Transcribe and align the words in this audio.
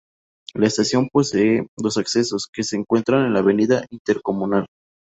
La 0.55 0.65
estación 0.65 1.09
posee 1.11 1.67
dos 1.77 1.99
accesos, 1.99 2.49
que 2.51 2.63
se 2.63 2.75
encuentran 2.75 3.23
en 3.27 3.33
la 3.35 3.41
avenida 3.41 3.85
Intercomunal. 3.91 4.65